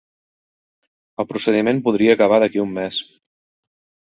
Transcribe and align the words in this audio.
El 1.23 1.27
procediment 1.33 1.81
podria 1.89 2.17
acabar 2.19 2.41
d'aquí 2.45 2.63
a 2.65 2.67
un 2.69 2.75
mes 2.81 2.99